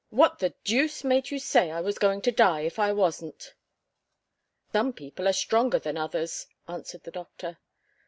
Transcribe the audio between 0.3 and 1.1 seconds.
the deuce